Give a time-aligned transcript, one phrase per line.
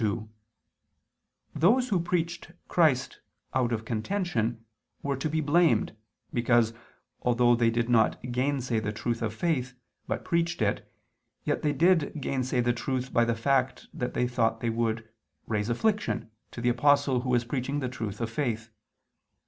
[0.01, 0.27] 2:
[1.53, 3.19] Those who preached Christ
[3.53, 4.65] "out of contention,"
[5.03, 5.95] were to be blamed,
[6.33, 6.73] because,
[7.21, 9.75] although they did not gainsay the truth of faith,
[10.07, 10.91] but preached it,
[11.43, 15.07] yet they did gainsay the truth, by the fact that they thought they would
[15.45, 18.71] "raise affliction" to the Apostle who was preaching the truth of faith.